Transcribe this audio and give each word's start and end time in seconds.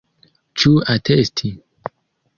Ĉu 0.61 0.71
atesti? 0.95 1.55